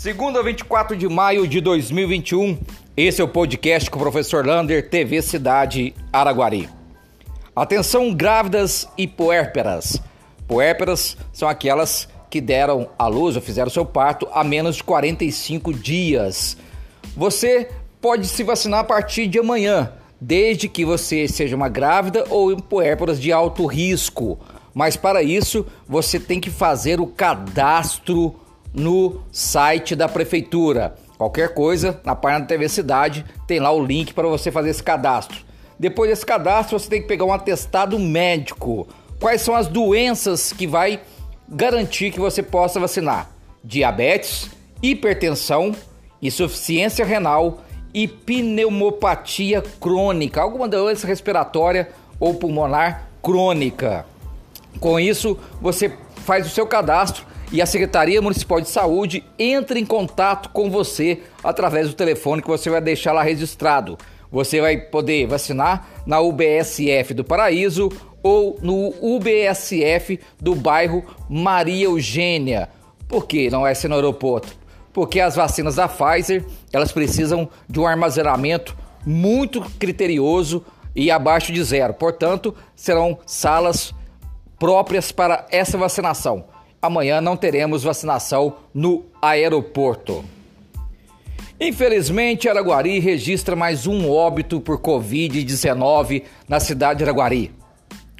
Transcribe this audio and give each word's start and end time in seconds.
Segunda, 0.00 0.42
24 0.42 0.96
de 0.96 1.06
maio 1.06 1.46
de 1.46 1.60
2021, 1.60 2.58
esse 2.96 3.20
é 3.20 3.24
o 3.24 3.28
podcast 3.28 3.90
com 3.90 3.98
o 3.98 4.00
professor 4.00 4.46
Lander, 4.46 4.88
TV 4.88 5.20
Cidade 5.20 5.94
Araguari. 6.10 6.70
Atenção 7.54 8.14
grávidas 8.14 8.88
e 8.96 9.06
puérperas. 9.06 10.00
Puérperas 10.48 11.18
são 11.34 11.46
aquelas 11.46 12.08
que 12.30 12.40
deram 12.40 12.88
à 12.98 13.08
luz 13.08 13.36
ou 13.36 13.42
fizeram 13.42 13.70
seu 13.70 13.84
parto 13.84 14.26
há 14.32 14.42
menos 14.42 14.76
de 14.76 14.84
45 14.84 15.74
dias. 15.74 16.56
Você 17.14 17.68
pode 18.00 18.26
se 18.26 18.42
vacinar 18.42 18.80
a 18.80 18.84
partir 18.84 19.26
de 19.26 19.38
amanhã, 19.38 19.92
desde 20.18 20.66
que 20.66 20.82
você 20.82 21.28
seja 21.28 21.54
uma 21.54 21.68
grávida 21.68 22.24
ou 22.30 22.50
em 22.50 22.58
puérperas 22.58 23.20
de 23.20 23.32
alto 23.32 23.66
risco. 23.66 24.38
Mas 24.72 24.96
para 24.96 25.22
isso, 25.22 25.66
você 25.86 26.18
tem 26.18 26.40
que 26.40 26.48
fazer 26.48 27.02
o 27.02 27.06
cadastro 27.06 28.34
no 28.72 29.20
site 29.32 29.94
da 29.94 30.08
prefeitura. 30.08 30.94
Qualquer 31.18 31.52
coisa, 31.54 32.00
na 32.04 32.14
página 32.14 32.40
da 32.40 32.46
TV 32.46 32.68
Cidade, 32.68 33.24
tem 33.46 33.60
lá 33.60 33.70
o 33.70 33.84
link 33.84 34.14
para 34.14 34.28
você 34.28 34.50
fazer 34.50 34.70
esse 34.70 34.82
cadastro. 34.82 35.38
Depois 35.78 36.10
desse 36.10 36.24
cadastro, 36.24 36.78
você 36.78 36.88
tem 36.88 37.02
que 37.02 37.08
pegar 37.08 37.24
um 37.24 37.32
atestado 37.32 37.98
médico. 37.98 38.88
Quais 39.18 39.42
são 39.42 39.54
as 39.54 39.66
doenças 39.66 40.52
que 40.52 40.66
vai 40.66 41.00
garantir 41.48 42.10
que 42.10 42.20
você 42.20 42.42
possa 42.42 42.80
vacinar? 42.80 43.30
Diabetes, 43.62 44.50
hipertensão, 44.82 45.74
insuficiência 46.22 47.04
renal 47.04 47.60
e 47.92 48.06
pneumopatia 48.06 49.62
crônica, 49.80 50.40
alguma 50.40 50.68
doença 50.68 51.06
respiratória 51.06 51.90
ou 52.18 52.34
pulmonar 52.34 53.08
crônica. 53.22 54.06
Com 54.78 54.98
isso, 54.98 55.38
você 55.60 55.92
faz 56.24 56.46
o 56.46 56.50
seu 56.50 56.66
cadastro 56.66 57.26
e 57.52 57.60
a 57.60 57.66
Secretaria 57.66 58.22
Municipal 58.22 58.60
de 58.60 58.68
Saúde 58.68 59.24
entra 59.38 59.78
em 59.78 59.84
contato 59.84 60.50
com 60.50 60.70
você 60.70 61.20
através 61.42 61.88
do 61.88 61.94
telefone 61.94 62.42
que 62.42 62.48
você 62.48 62.70
vai 62.70 62.80
deixar 62.80 63.12
lá 63.12 63.22
registrado. 63.22 63.98
Você 64.30 64.60
vai 64.60 64.76
poder 64.76 65.26
vacinar 65.26 65.88
na 66.06 66.20
UBSF 66.20 67.12
do 67.12 67.24
Paraíso 67.24 67.88
ou 68.22 68.56
no 68.62 68.94
UBSF 69.00 70.20
do 70.40 70.54
bairro 70.54 71.04
Maria 71.28 71.86
Eugênia. 71.86 72.68
Por 73.08 73.26
que 73.26 73.50
não 73.50 73.66
é 73.66 73.74
ser 73.74 73.88
no 73.88 73.96
aeroporto? 73.96 74.56
Porque 74.92 75.18
as 75.18 75.34
vacinas 75.34 75.74
da 75.74 75.88
Pfizer, 75.88 76.44
elas 76.72 76.92
precisam 76.92 77.48
de 77.68 77.80
um 77.80 77.86
armazenamento 77.86 78.76
muito 79.04 79.60
criterioso 79.78 80.64
e 80.94 81.10
abaixo 81.10 81.52
de 81.52 81.62
zero. 81.64 81.94
Portanto, 81.94 82.54
serão 82.76 83.18
salas 83.26 83.92
próprias 84.58 85.10
para 85.10 85.46
essa 85.50 85.76
vacinação 85.76 86.44
amanhã 86.80 87.20
não 87.20 87.36
teremos 87.36 87.82
vacinação 87.82 88.56
no 88.72 89.04
aeroporto. 89.20 90.24
Infelizmente, 91.60 92.48
Araguari 92.48 92.98
registra 93.00 93.54
mais 93.54 93.86
um 93.86 94.10
óbito 94.10 94.60
por 94.60 94.78
Covid-19 94.78 96.22
na 96.48 96.58
cidade 96.58 96.98
de 96.98 97.04
Araguari. 97.04 97.52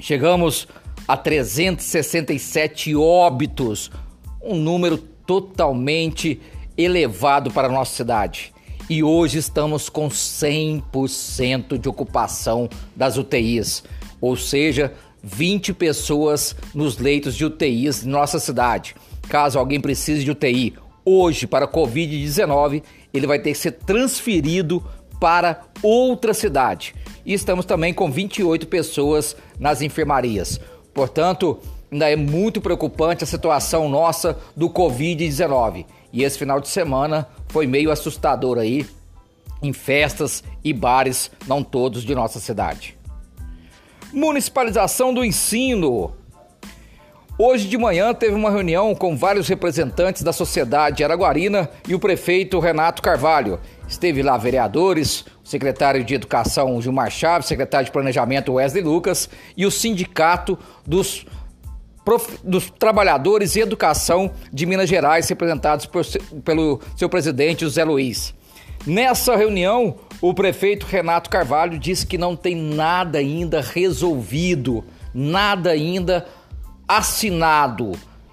Chegamos 0.00 0.66
a 1.06 1.16
367 1.16 2.96
óbitos, 2.96 3.90
um 4.42 4.56
número 4.56 4.96
totalmente 4.96 6.40
elevado 6.78 7.50
para 7.50 7.68
a 7.68 7.72
nossa 7.72 7.94
cidade. 7.94 8.54
E 8.88 9.02
hoje 9.02 9.38
estamos 9.38 9.88
com 9.88 10.08
100% 10.08 11.76
de 11.76 11.88
ocupação 11.88 12.68
das 12.94 13.18
UTIs, 13.18 13.82
ou 14.20 14.36
seja, 14.36 14.94
20 15.26 15.74
pessoas 15.74 16.54
nos 16.72 16.98
leitos 16.98 17.34
de 17.34 17.44
UTIs 17.44 18.04
em 18.04 18.08
nossa 18.08 18.38
cidade. 18.38 18.94
Caso 19.28 19.58
alguém 19.58 19.80
precise 19.80 20.24
de 20.24 20.30
UTI 20.30 20.74
hoje 21.04 21.48
para 21.48 21.66
Covid-19, 21.66 22.82
ele 23.12 23.26
vai 23.26 23.40
ter 23.40 23.50
que 23.50 23.58
ser 23.58 23.72
transferido 23.72 24.82
para 25.20 25.62
outra 25.82 26.32
cidade. 26.32 26.94
E 27.24 27.32
estamos 27.34 27.64
também 27.64 27.92
com 27.92 28.08
28 28.08 28.68
pessoas 28.68 29.36
nas 29.58 29.82
enfermarias. 29.82 30.60
Portanto, 30.94 31.58
ainda 31.90 32.08
é 32.08 32.14
muito 32.14 32.60
preocupante 32.60 33.24
a 33.24 33.26
situação 33.26 33.88
nossa 33.88 34.38
do 34.56 34.70
Covid-19. 34.70 35.86
E 36.12 36.22
esse 36.22 36.38
final 36.38 36.60
de 36.60 36.68
semana 36.68 37.26
foi 37.48 37.66
meio 37.66 37.90
assustador 37.90 38.58
aí 38.58 38.86
em 39.60 39.72
festas 39.72 40.44
e 40.62 40.72
bares, 40.72 41.32
não 41.48 41.64
todos 41.64 42.04
de 42.04 42.14
nossa 42.14 42.38
cidade. 42.38 42.95
Municipalização 44.16 45.12
do 45.12 45.22
ensino. 45.22 46.14
Hoje 47.38 47.68
de 47.68 47.76
manhã 47.76 48.14
teve 48.14 48.34
uma 48.34 48.50
reunião 48.50 48.94
com 48.94 49.14
vários 49.14 49.46
representantes 49.46 50.22
da 50.22 50.32
sociedade 50.32 51.04
araguarina 51.04 51.68
e 51.86 51.94
o 51.94 51.98
prefeito 51.98 52.58
Renato 52.58 53.02
Carvalho. 53.02 53.60
Esteve 53.86 54.22
lá 54.22 54.38
vereadores, 54.38 55.26
o 55.44 55.46
secretário 55.46 56.02
de 56.02 56.14
Educação 56.14 56.80
Gilmar 56.80 57.10
Chaves, 57.10 57.46
secretário 57.46 57.84
de 57.84 57.92
Planejamento 57.92 58.54
Wesley 58.54 58.82
Lucas 58.82 59.28
e 59.54 59.66
o 59.66 59.70
sindicato 59.70 60.58
dos, 60.86 61.26
prof... 62.02 62.38
dos 62.42 62.70
trabalhadores 62.70 63.54
e 63.54 63.60
educação 63.60 64.30
de 64.50 64.64
Minas 64.64 64.88
Gerais, 64.88 65.28
representados 65.28 65.84
por... 65.84 66.06
pelo 66.42 66.80
seu 66.96 67.10
presidente 67.10 67.66
José 67.66 67.84
Luiz. 67.84 68.34
Nessa 68.86 69.34
reunião, 69.34 69.96
o 70.20 70.32
prefeito 70.32 70.86
Renato 70.86 71.28
Carvalho 71.28 71.78
disse 71.78 72.06
que 72.06 72.16
não 72.16 72.36
tem 72.36 72.54
nada 72.54 73.18
ainda 73.18 73.60
resolvido, 73.60 74.84
nada 75.12 75.70
ainda 75.70 76.26
assinado 76.86 77.92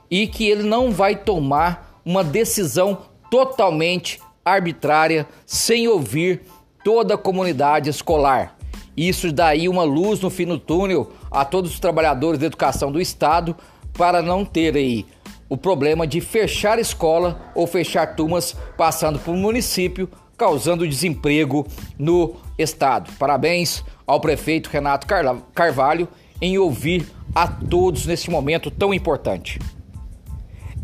e 0.09 0.27
que 0.27 0.47
ele 0.47 0.63
não 0.63 0.91
vai 0.91 1.15
tomar 1.15 1.99
uma 2.05 2.23
decisão 2.23 2.99
totalmente 3.31 4.21
arbitrária 4.45 5.27
sem 5.45 5.87
ouvir 5.87 6.41
toda 6.83 7.15
a 7.15 7.17
comunidade 7.17 7.89
escolar. 7.89 8.55
Isso 8.95 9.31
daí 9.31 9.67
uma 9.67 9.83
luz 9.83 10.19
no 10.19 10.29
fim 10.29 10.45
do 10.45 10.59
túnel 10.59 11.11
a 11.31 11.43
todos 11.43 11.71
os 11.71 11.79
trabalhadores 11.79 12.39
da 12.39 12.45
educação 12.45 12.91
do 12.91 13.01
estado 13.01 13.55
para 13.93 14.21
não 14.21 14.45
ter 14.45 14.75
aí 14.75 15.05
o 15.49 15.57
problema 15.57 16.05
de 16.05 16.21
fechar 16.21 16.77
escola 16.77 17.51
ou 17.55 17.65
fechar 17.65 18.15
turmas 18.15 18.55
passando 18.77 19.17
por 19.19 19.31
um 19.31 19.37
município 19.37 20.09
causando 20.37 20.87
desemprego 20.87 21.65
no 21.97 22.35
estado. 22.57 23.11
Parabéns 23.17 23.83
ao 24.05 24.19
prefeito 24.19 24.69
Renato 24.69 25.07
Carvalho 25.53 26.07
em 26.41 26.57
ouvir 26.57 27.05
a 27.33 27.47
todos 27.47 28.05
nesse 28.05 28.29
momento 28.29 28.69
tão 28.69 28.93
importante. 28.93 29.59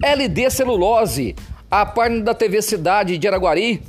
LD 0.01 0.49
Celulose, 0.49 1.35
a 1.69 1.85
página 1.85 2.23
da 2.23 2.33
TV 2.33 2.61
Cidade 2.61 3.17
de 3.17 3.27
Araguari 3.27 3.81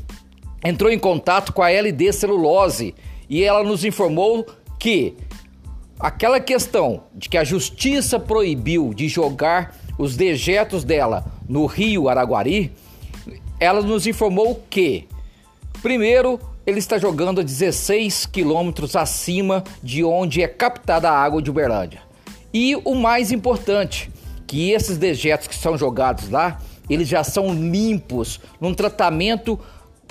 entrou 0.65 0.91
em 0.91 0.99
contato 0.99 1.53
com 1.53 1.63
a 1.63 1.71
LD 1.71 2.13
Celulose 2.13 2.95
e 3.29 3.43
ela 3.45 3.63
nos 3.63 3.85
informou 3.85 4.45
que 4.79 5.15
aquela 5.99 6.41
questão 6.41 7.05
de 7.15 7.29
que 7.29 7.39
a 7.39 7.45
justiça 7.45 8.19
proibiu 8.19 8.93
de 8.93 9.09
jogar 9.09 9.77
os 9.99 10.17
dejetos 10.17 10.83
dela 10.83 11.25
no 11.49 11.67
rio 11.67 12.09
Araguari, 12.09 12.73
ela 13.61 13.83
nos 13.83 14.07
informou 14.07 14.65
que 14.69 15.07
Primeiro, 15.83 16.39
ele 16.67 16.79
está 16.79 16.99
jogando 16.99 17.41
a 17.41 17.45
16 17.45 18.27
quilômetros 18.27 18.95
acima 18.95 19.65
de 19.83 20.05
onde 20.05 20.43
é 20.43 20.49
captada 20.49 21.11
a 21.11 21.19
água 21.19 21.41
de 21.41 21.51
Uberlândia. 21.51 22.03
E 22.53 22.77
o 22.85 22.95
mais 22.95 23.33
importante, 23.33 24.11
que 24.47 24.71
esses 24.71 24.99
dejetos 24.99 25.47
que 25.47 25.55
são 25.55 25.79
jogados 25.79 26.29
lá, 26.29 26.61
eles 26.89 27.09
já 27.09 27.25
são 27.25 27.55
limpos 27.55 28.41
num 28.61 28.75
tratamento 28.75 29.59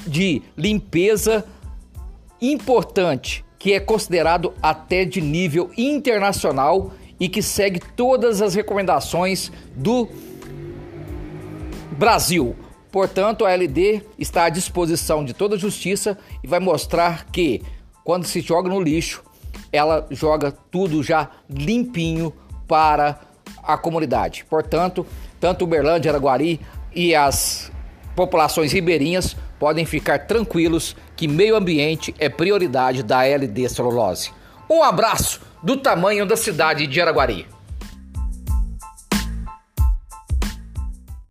de 0.08 0.42
limpeza 0.58 1.46
importante, 2.42 3.46
que 3.60 3.74
é 3.74 3.80
considerado 3.80 4.54
até 4.62 5.04
de 5.04 5.22
nível 5.22 5.70
internacional 5.78 6.94
e 7.20 7.28
que 7.28 7.42
segue 7.42 7.80
todas 7.96 8.42
as 8.42 8.56
recomendações 8.56 9.52
do 9.76 10.08
Brasil. 11.92 12.56
Portanto, 12.92 13.46
a 13.46 13.52
LD 13.52 14.02
está 14.18 14.46
à 14.46 14.50
disposição 14.50 15.24
de 15.24 15.34
toda 15.34 15.56
a 15.56 15.60
justiça 15.60 16.18
e 16.44 16.48
vai 16.48 16.60
mostrar 16.60 17.26
que 17.26 17.62
quando 18.04 18.26
se 18.26 18.42
joga 18.42 18.70
no 18.70 18.82
lixo, 18.82 19.24
ela 19.72 20.08
joga 20.10 20.52
tudo 20.52 21.04
já 21.04 21.30
limpinho 21.50 22.34
para 22.68 23.20
a 23.64 23.78
comunidade. 23.78 24.46
Portanto, 24.50 25.06
tanto 25.40 25.66
Uberlândia, 25.66 26.12
Araguari 26.12 26.60
e 26.94 27.14
as 27.14 27.72
populações 28.16 28.72
ribeirinhas 28.72 29.36
podem 29.60 29.86
ficar 29.86 30.26
tranquilos 30.26 30.96
que 31.16 31.28
meio 31.28 31.56
ambiente 31.56 32.16
é 32.18 32.30
prioridade 32.30 33.04
da 33.04 33.24
LD 33.24 33.70
Celulose. 33.70 34.32
Um 34.70 34.82
abraço 34.84 35.42
do 35.62 35.78
tamanho 35.78 36.26
da 36.26 36.36
cidade 36.36 36.88
de 36.88 37.02
Araguari. 37.02 37.46